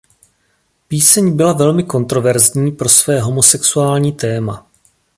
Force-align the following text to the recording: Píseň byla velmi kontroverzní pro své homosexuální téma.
Píseň 0.87 1.35
byla 1.35 1.53
velmi 1.53 1.83
kontroverzní 1.83 2.71
pro 2.71 2.89
své 2.89 3.21
homosexuální 3.21 4.11
téma. 4.11 4.67